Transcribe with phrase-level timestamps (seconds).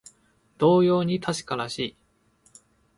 [0.57, 1.97] 同様に確からしい